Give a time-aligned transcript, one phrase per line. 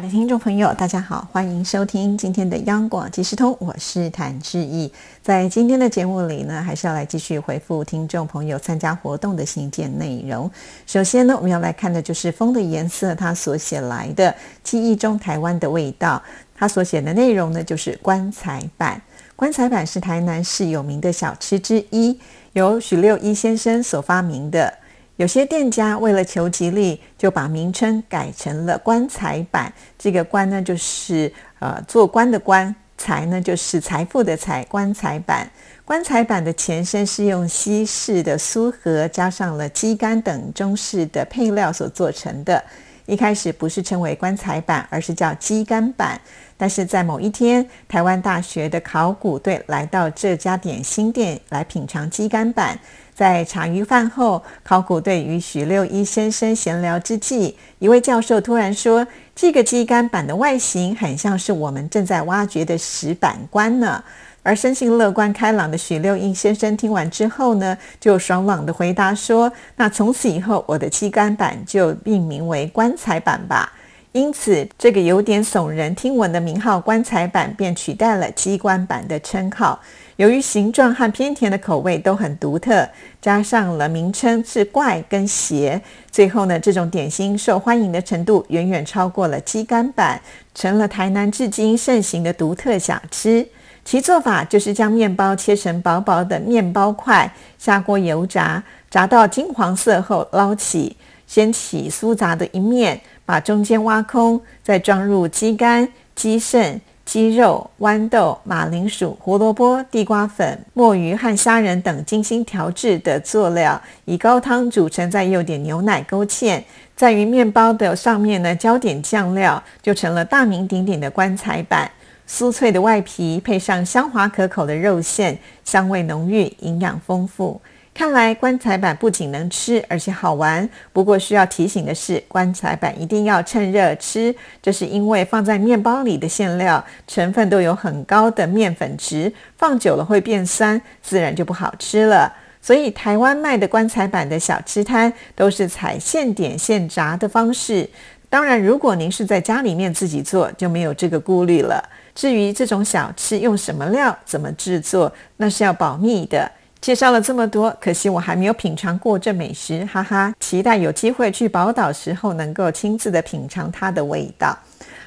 [0.00, 4.90] 的听众朋友，大家好，欢迎收听今天的央广即时通，我是谭志毅。
[5.20, 10.50] 在今天的节目里呢，还是要来继续回复听众朋友参加活动的信件内容。
[10.86, 16.22] 首先呢，我们要来看的就是《风的颜色》他所写来的记忆中台湾的味道。
[16.56, 19.00] 他所写的内容呢，就是棺材板。
[19.36, 22.18] 棺材板是台南市有名的小吃之一，
[22.54, 24.72] 由许六一先生所发明的。
[25.20, 29.70] 有些店家为了求吉利，就把名称改成了棺材板。
[29.98, 32.66] 这个“棺”呢，就是呃做官的“官
[32.96, 34.64] ”；“财”呢，就是财富的“财”。
[34.70, 35.46] 棺材板，
[35.84, 42.64] 棺材板的前身是用西式的酥合加上了鸡肝等中式的配料所做成的。
[43.04, 46.18] 一开始不是称为棺材板，而是叫鸡肝板。
[46.60, 52.78] 但是在某一天，台湾大学的考古队来到这家点心店来品尝鸡肝板。
[53.14, 64.04] 在茶余饭后，考古队与许六一先生闲聊之际，一位教授突然说：“这个鸡肝板的外形很像是我们正在挖掘的石板棺呢。”
[64.42, 73.72] 而生性乐观开朗的许六一先生听完之后呢，就爽朗地回答说：“那从此以后，我的鸡肝板就命名为棺材板吧。”
[74.12, 79.78] 因此，这个有点耸人听闻的名号“棺材板”便取代了鸡冠板的称号。
[80.16, 82.88] 由于形状和偏甜的口味都很独特，
[83.22, 90.20] 加上了名称是怪跟邪，最后呢，这种点心受欢迎的程度远远超过了鸡肝板，
[90.56, 93.46] 成了台南至今盛行的独特小吃。
[93.84, 100.96] 其做法就是将面包切成薄薄的面包块，下锅油炸，炸到金黄色后捞起，
[101.30, 106.80] 掀起酥炸的一面，把中间挖空，再装入鸡肝、鸡肾。
[107.02, 116.62] 鸡肉、豌豆、马铃薯、胡萝卜、地瓜粉、墨鱼和虾仁等精心调制的佐料，以高汤煮成，再用点牛奶勾芡，
[116.94, 121.90] 在于面包的上面呢浇点酱料，就成了大名鼎鼎的棺材板。
[122.28, 127.60] 酥脆的外皮配上香滑可口的肉馅，香味浓郁，营养丰富。
[128.00, 130.66] 看来棺材板不仅能吃，而且好玩。
[130.90, 142.32] 不过需要提醒的是，棺材板一定要趁热吃，这是因为放在面包里的馅料成分都有很高的面粉值，放久了会变酸，自然就不好吃了。
[142.62, 147.86] 所以台湾卖的棺材板的小吃摊都是采现点现炸的方式。
[148.30, 151.86] 当然，如果您是在家里面自己做，就没有这个顾虑了。
[152.14, 156.50] 至于这种小吃用什么料、怎么制作，那是要保密的。
[156.80, 160.34] 介绍了这么多，可惜我还没有品尝过这美食，哈哈！
[160.40, 164.58] 期待有机会去宝岛时候，能够亲自的品尝它的味道。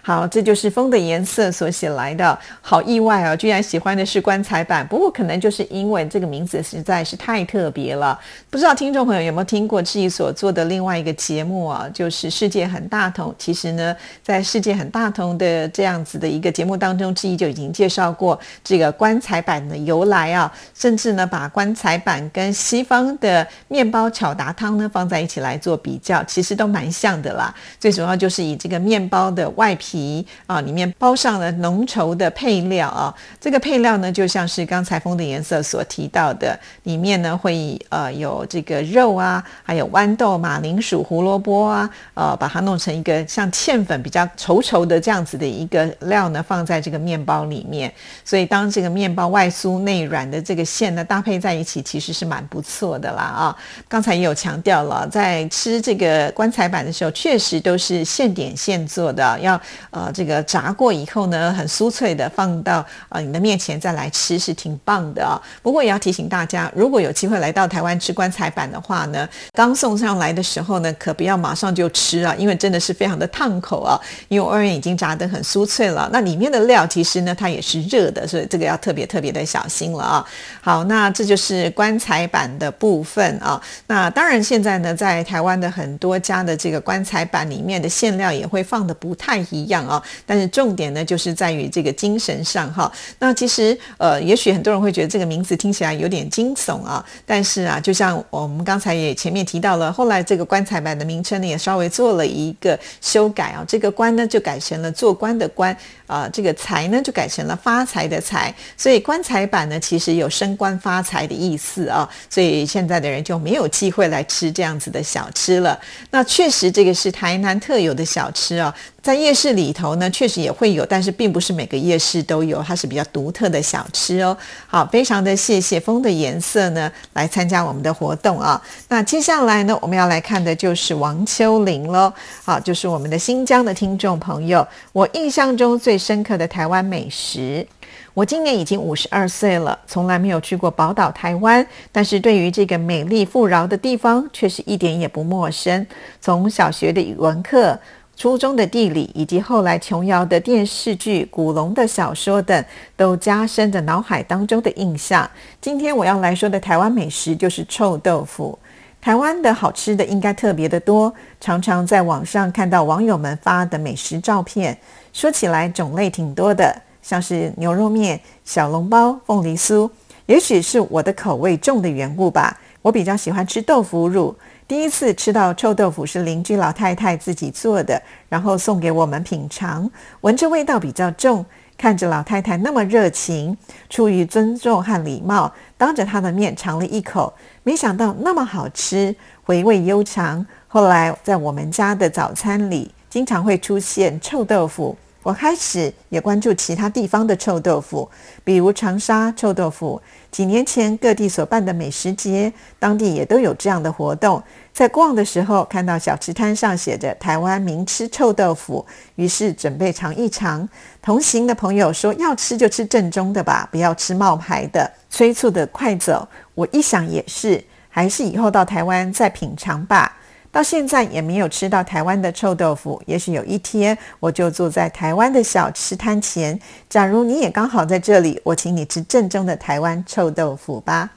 [0.05, 3.33] 好，这就是风的颜色所写来的，好意外啊！
[3.33, 8.19] 居然喜欢的是棺材板，不过可能就是因为这个名字实在是太特别了。
[8.49, 11.89] 不知道听众朋友有没有听过志毅所做的另外一个节目啊？
[11.93, 13.31] 就是《世界很大同》。
[13.39, 27.55] 其实呢，在《世界很大同》的这样子的一个节目当中，志毅就已经介绍过这个棺材板的由来啊，甚至呢，把棺材板跟西方的面包巧达汤呢放在一起来做比较，其实都蛮像的啦。
[27.79, 29.92] 最主要就是以这个面包的外皮。
[29.93, 47.93] 皮啊，里面包上了浓稠的配料啊，这个配料呢，就像是刚才风的颜色所提到的，里面呢会呃有这个肉啊，还有豌豆、马铃薯、胡萝卜啊，呃，把它弄成一个像芡粉比较稠稠的这样子的一个料呢，放在这个面包里面。
[48.25, 53.55] 所以当这个面包外酥内软的这个馅呢搭配在一起，其实是蛮不错的啦啊。
[53.87, 59.61] 刚才也有强调了，在吃这个棺材板的时候，确实都是现点现做的，要。
[59.91, 65.39] 呃，这个炸过以后呢，很酥脆的，放到呃你的面前再来吃是挺棒的啊。
[65.61, 73.99] 不过也要提醒大家，如果有机会来到台湾吃棺材板的话呢，刚送上来的时候呢，可不要马上就吃啊，因为真的是非常的烫口啊。
[74.27, 80.25] 因为外面已经炸得很酥脆了，那里面的料其实呢它也是热的，所以这个要特别特别的小心了啊。
[80.61, 83.61] 好，那这就是棺材板的部分啊。
[83.87, 89.72] 那当然现在呢，在台湾的很多家的这个棺材板里面的馅料也会放的不太一样。
[89.73, 90.01] 样啊。
[90.25, 92.91] 但是重点呢，就是在于这个精神上哈。
[93.19, 97.03] 那其实呃，也许很多人会觉得这个名字听起来有点惊悚啊。
[97.25, 103.63] 但是啊，就像我们刚才也前面提到了，后来这个棺材板的名称呢，也稍微做了一个修改啊。
[103.67, 105.75] 这个官呢，就改成了做官的官
[106.07, 106.29] 啊。
[106.31, 108.53] 这个财呢，就改成了发财的财。
[108.77, 112.09] 所以棺材板呢，其实有升官发财的意思啊。
[112.29, 115.79] 所以现在的人就没有机会来吃这样子的小吃了。
[116.11, 118.73] 那确实，这个是台南特有的小吃啊。
[119.01, 124.35] 在夜市里里头呢，确实也会有，但是并不是每个夜市都有，它是比较独特的小吃哦。
[124.67, 128.61] 好，非常的谢谢风的颜色呢，来参加我们的活动啊。
[128.89, 132.11] 那接下来呢，我们要来看的就是王秋玲喽。
[132.43, 137.65] 好，就是我们的新疆的听众朋友，我印象中最深刻的台湾美食。
[138.13, 145.87] 我今年已经五十二岁了，从来没有去过宝岛台湾，但是对于这个美丽富饶的地方，却是一点也不陌生。
[146.21, 147.79] 从小学的语文课。
[148.15, 152.63] 初中的地理，以及后来琼瑶的电视剧、古龙的小说等，
[152.95, 155.29] 都加深着脑海当中的印象。
[155.59, 158.57] 今天我要来说的台湾美食就是臭豆腐。
[159.01, 164.77] 台湾的好吃的应该特别的多，常常在网上看到网友们发的美食照片，
[165.11, 169.89] 说起来种类挺多的，像是牛肉面、小笼包、凤梨酥。
[170.27, 174.33] 也许是我的口味重的缘故吧，我比较喜欢吃豆腐乳。
[174.67, 179.89] 第一次吃到臭豆腐是邻居老太太自己做的，然后送给我们品尝，
[180.21, 181.45] 闻着味道比较重，
[181.77, 183.55] 看着老太太那么热情，
[183.89, 187.33] 出于尊重和礼貌，当着她的面尝了一口，
[187.63, 189.13] 没想到那么好吃，
[189.43, 190.45] 回味悠长。
[190.67, 194.97] 后来在我们家的早餐里，经常会出现臭豆腐。
[195.23, 198.09] 我开始也关注其他地方的臭豆腐，
[198.43, 199.99] 比如长沙臭豆腐。
[200.29, 204.41] 几年前各地所办的美食节，当地也都有这样的活动。
[204.73, 208.85] 在逛的时候，看到小吃摊上写着“台湾名吃臭豆腐”，
[209.15, 210.67] 于是准备尝一尝。
[211.01, 220.17] 同行的朋友说：“要吃就吃正宗的吧，不要吃冒牌的，催促的快走。”我一想也是，还是以后到台湾再品尝吧。
[220.53, 226.57] 到现在也没有吃到台湾的臭豆腐，也许有一天我就坐在台湾的小吃摊前。
[226.87, 231.09] 假如你也刚好在这里，我请你吃正宗的台湾臭豆腐吧。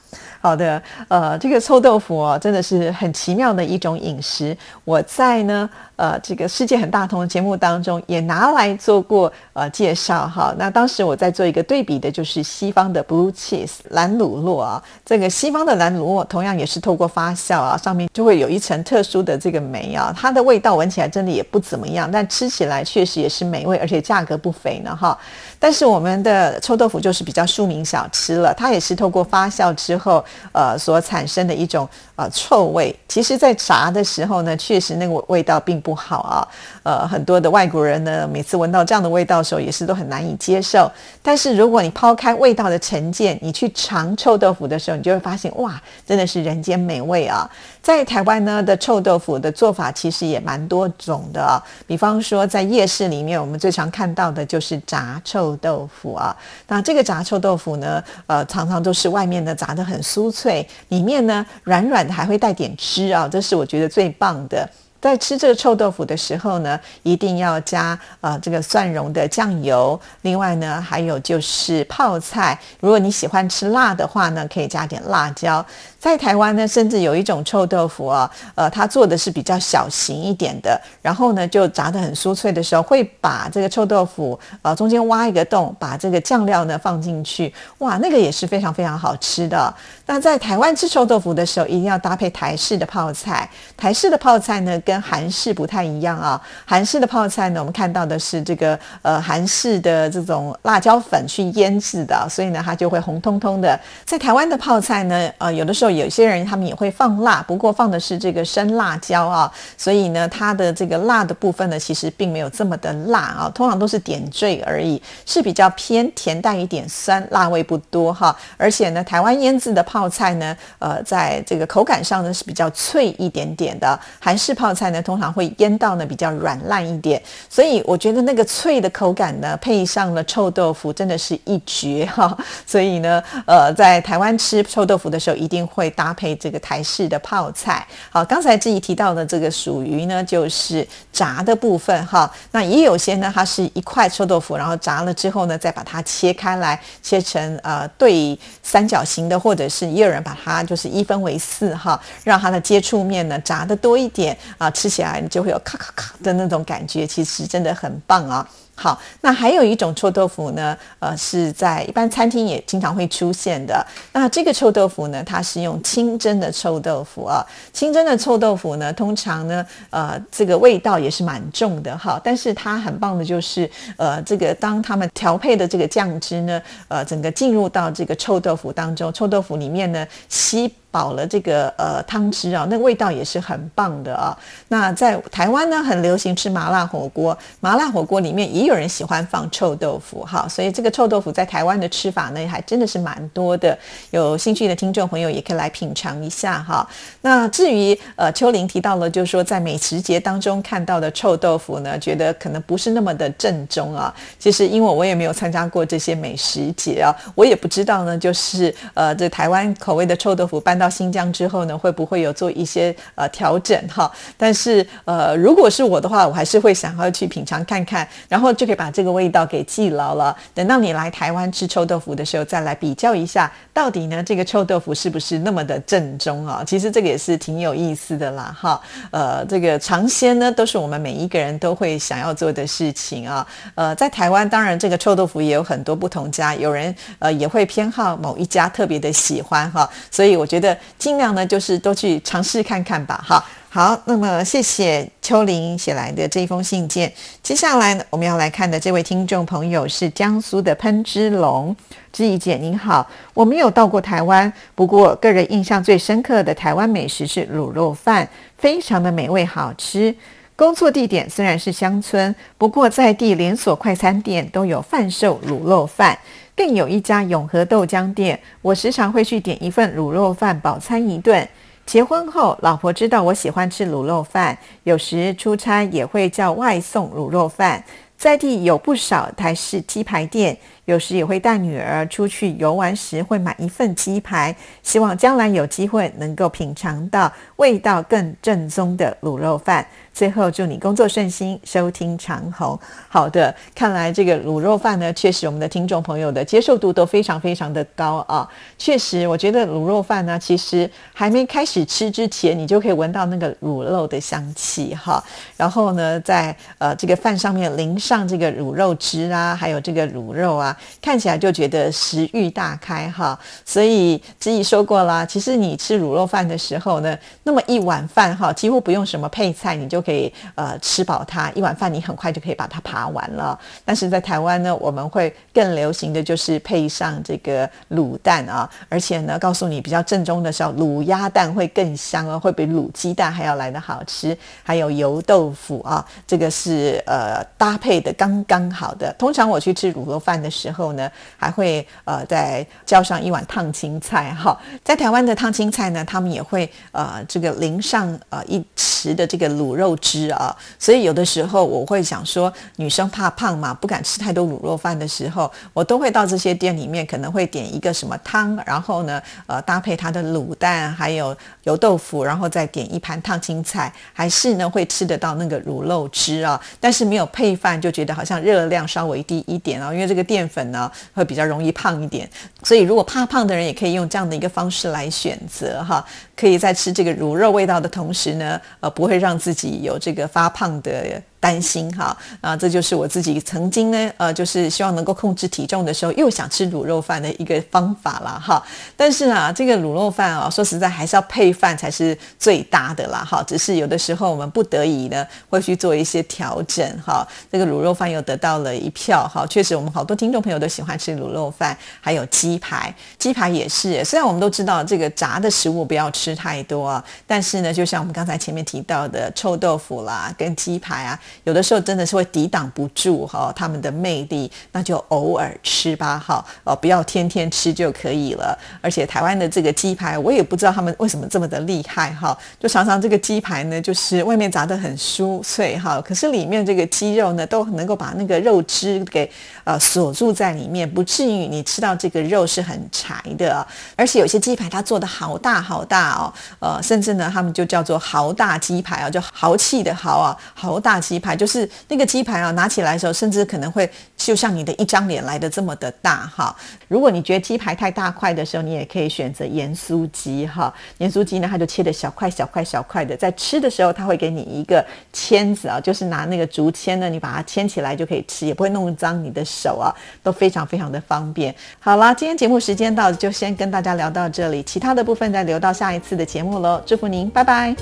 [0.47, 4.57] 好的，呃，这个臭豆腐哦，真的是很奇妙的一种饮食。
[4.85, 10.55] 我在呢，呃，这个世界很大同的节目当中也拿来做过呃介绍哈。
[10.57, 14.81] 那当时我在做一个对比的，就是西方的 blue cheese 蓝乳酪啊。
[15.05, 25.19] 这个西方的蓝乳酪同样也是透过发酵啊，上面就会有一层特殊的这个酶啊，它的味道闻起来真的也不怎么样，但吃起来确实也是美味，而且价格不菲呢哈。
[25.59, 30.25] 但是我们的臭豆腐就是比较庶民小吃了，它也是透过发酵之后。
[30.53, 36.49] 呃，所产生的一种呃臭味，其实，在炸的时候呢，确实那个味道并不好啊。
[36.83, 40.91] 呃，很多的外国人呢，每次闻到这样的味道的时候，也是都很难以接受。
[41.23, 47.49] 但是，如果你抛开味道的成见，你去尝臭豆腐的时候，你就会发现，哇，真的是人间美味啊！
[47.83, 56.37] 在台湾呢的臭豆腐的做法其实也蛮多种的啊，比方说在夜市里面，我们最常看到的就是炸臭豆腐啊。
[56.69, 60.26] 那这个炸臭豆腐呢，呃，常常都是外面的炸的很酥。
[60.27, 64.69] 酥脆，里面呢软软的，还会带点汁啊，这是我觉得最棒的。
[64.99, 69.99] 在吃这个臭豆腐的时候呢，一定要加呃这个蒜蓉的酱油。
[70.23, 72.59] 另外呢，还有就是泡菜。
[72.81, 75.65] 如果你喜欢吃辣的话呢，可以加点辣椒。
[76.07, 89.75] 在台湾呢，甚至有一种臭豆腐啊，呃，它做的是比较小型一点的，然后呢，就炸得很酥脆的时候，会把这个臭豆腐呃中间挖一个洞，把这个酱料呢放进去，哇，那个也是非常非常好吃的。
[90.07, 93.51] 那在台湾吃臭豆腐的时候，一定要搭配台式的泡菜。
[93.77, 96.41] 台式的泡菜呢，跟韩式不太一样啊。
[96.65, 103.77] 韩式的泡菜呢，我们看到的是这个呃韩式的这种辣椒粉去腌制的，所以呢，它就会红彤彤的。
[104.05, 105.96] 在台湾的泡菜呢，呃，有的时候。
[105.97, 118.35] 有些人他们也会放辣，不过放的是这个生辣椒啊，所以呢，它的这个辣的部分呢，其实并没有这么的辣啊，通常都是点缀而已，是比较偏甜带一点酸，辣味不多哈。
[118.57, 132.37] 而且呢，台湾腌制的泡菜呢，呃，在这个口感上呢是比较脆一点点的，韩式泡菜呢通常会腌到呢比较软烂一点，所以我觉得那个脆的口感呢，配上了臭豆腐，真的是一绝哈。
[132.67, 135.67] 所以呢，呃，在台湾吃臭豆腐的时候，一定。
[135.77, 137.87] 会搭配这个台式的泡菜。
[138.09, 158.49] 好，刚才志怡提到的这个属于呢就是炸的部分哈，那也有些呢它是一块臭豆腐，然后炸了之后呢再把它切开来，切成呃对三角形的，或者是也有人把它就是一分为四哈，让它的接触面呢炸的多一点啊，吃起来就会有咔咔咔的那种感觉，其实真的很棒啊。
[158.79, 163.85] 好，那还有一种臭豆腐呢，呃，是在一般餐厅也经常会出现的。
[164.13, 167.43] 那这个臭豆腐呢，它是用清蒸的臭豆腐啊。
[167.73, 172.21] 清蒸的臭豆腐呢，通常呢，呃，这个味道也是蛮重的哈。
[172.23, 180.71] 但是它很棒的就是，呃，这个当他们调配的这个酱汁呢，呃，整个进入到这个臭豆腐当中，臭豆腐里面呢吸。
[180.91, 184.37] 饱了这个呃汤汁啊，那味道也是很棒的啊。
[184.69, 193.77] 那在台湾呢，很流行吃麻辣火锅，麻辣火锅里面也有人喜欢放臭豆腐哈，所以这个臭豆腐在台湾的吃法呢，还真的是蛮多的。
[194.11, 196.89] 有兴趣的听众朋友也可以来品尝一下哈。
[197.21, 204.15] 那至于呃秋玲提到了，就是说在美食节当中看到的臭豆腐呢，觉得可能不是那么的正宗啊。
[204.39, 214.11] 其实因为我也没有参加过这些美食节啊，我也不知道呢，就是呃这台湾口味的臭豆腐搬到新疆之后呢，会不会有做一些呃调整哈？
[214.37, 220.37] 但是呃，如果是我的话，我还是会想要去品尝看看，然后就可以把这个味道给记牢了。
[220.55, 226.63] 等到你来台湾吃臭豆腐的时候，再来比较一下，到底呢这个臭豆腐是不是那么的正宗啊？
[226.67, 228.81] 其实这个也是挺有意思的啦哈。
[229.11, 233.47] 呃，这个尝鲜呢，都是我们每一个人都会想要做的事情啊。
[233.75, 240.66] 呃，在台湾当然这个臭豆腐也有很多不同家，有人呃也会偏好某一家特别的喜欢哈，所以我觉得。
[240.99, 243.23] 尽量呢，就是都去尝试看看吧。
[243.27, 247.13] 哈，好，那么谢谢秋玲写来的这封信件。
[247.43, 251.77] 接下来呢，我们要来看的这位听众朋友是江苏的喷之龙，
[252.13, 260.15] 知怡姐您好，我没有到过台湾，不过个人印象最深刻的台湾美食是卤肉饭，非常的美味好吃。
[260.55, 266.19] 工作地点虽然是乡村，不过在地连锁快餐店都有贩售卤肉饭。
[266.57, 271.47] 更有一家永和豆浆店，我时常会去点一份卤肉饭饱餐一顿。
[271.85, 277.85] 结婚后，老婆知道我喜欢吃卤肉饭，有时出差也会叫外送卤肉饭。
[278.17, 289.87] 在地有不少台式鸡排店，有时也会带女儿出去游玩时会买一份鸡排，希望将来有机会能够品尝到味道更正宗的卤肉饭。
[290.15, 292.79] 最后祝你工作顺心，收听长虹。
[293.07, 298.49] 好的，看来这个卤肉饭呢，确实我们的听众朋友的接受度都非常非常的高啊。
[298.79, 305.23] 确实，我觉得卤肉饭呢，其实还没开始吃之前，你就可以闻到那个卤肉的香气哈。
[305.55, 313.39] 然后呢，在呃这个饭上面淋上这个卤肉汁啊，还有这个卤肉啊，看起来就觉得食欲大开哈。
[313.65, 323.59] 所以子怡说过啦，其实你吃卤肉饭的时候呢，那么一碗饭哈，几乎不用什么配菜，你就可以呃吃饱它一碗饭，你很快就可以把它扒完了。
[323.85, 334.37] 但是在台湾呢，我们会更流行的就是配上这个卤蛋啊，而且呢，告诉你比较正宗的时候，卤鸭蛋会更香哦，会比卤鸡蛋还要来的好吃。
[334.63, 339.15] 还有油豆腐啊，这个是呃搭配的刚刚好的。
[339.19, 344.57] 通常我去吃卤肉饭的时候呢，还会呃再浇上一碗烫青菜哈。
[344.85, 349.97] 在台湾的烫青菜呢，他们也会呃这个淋上呃一匙的这个卤肉。
[349.99, 366.61] 汁啊，所以有的时候我会想说，女生怕胖嘛，不敢吃太多卤肉饭的时候，我都会到这些店里面，可能会点一个什么汤，然后呢，呃，搭配它的卤蛋，还有油豆腐，然后再点一盘烫青菜，还是呢会吃得到那个卤肉汁啊。
[366.79, 372.29] 但是没有配饭，就觉得好像热量稍微低一点啊，因为这个淀粉粉呢会比较容易胖一点。
[372.63, 376.03] 所以如果怕胖的人，也可以用这样的一个方式来选择哈，
[376.35, 379.83] 可以在吃这个乳肉味道的同时呢，呃，不会让自己。
[379.83, 381.23] 有这个发胖的。
[381.47, 388.61] 担心哈啊，这就是我自己曾经呢，呃，就是希望能够控制体重的时候，又想吃卤肉饭的一个方法啦哈。
[388.97, 393.45] 但是啊，这个卤肉饭啊，说实在还是要配饭才是最搭的啦哈。
[393.47, 397.25] 只是有的时候我们不得已呢，会去做一些调整哈。
[397.53, 399.47] 这个卤肉饭又得到了一票哈。
[399.47, 404.05] 确实，我们好多听众朋友都喜欢吃卤肉饭，还有鸡排，鸡排也是。
[404.05, 411.17] 虽然我们都知道这个炸的食物不要吃太多啊，但是呢，就像我们刚才前面提到的臭豆腐啦，跟鸡排啊。
[411.45, 418.59] 有的时候真的是会抵挡不住哈他们的魅力，那就偶尔吃吧哈，哦不要天天吃就可以了。
[418.81, 429.31] 而且台湾的这个鸡排，我也不知道他们为什么这么的厉害哈，就常常这个鸡排呢，就是外面炸得很酥脆哈，可是里面这个鸡肉呢，都能够把那个肉汁给
[429.65, 433.67] 呃锁住在里面，不至于你吃到这个肉是很柴的。
[433.97, 446.55] 而且有些鸡排它做的好大好大哦，呃，甚至呢他们就叫做豪大鸡排啊，就豪气的豪啊，豪大鸡排排就是那个鸡排啊，拿起来的时候，甚至可能会就像你的一张脸来的这么的大哈。
[446.87, 450.73] 如果你觉得鸡排太大块的时候，你也可以选择盐酥鸡哈。
[450.99, 459.91] 盐酥鸡呢，它就切的小块小块小块的，在吃的时候，它会给你一个签子啊，就是拿那个竹签呢，你把它牵起来就可以吃，也不会弄脏你的手啊，
[460.23, 461.53] 都非常非常的方便。
[461.81, 466.81] 好啦，今天节目时间到，就先跟大家聊到这里，其他的部分再留到下一次的节目喽。
[466.87, 467.75] 祝福您，拜拜。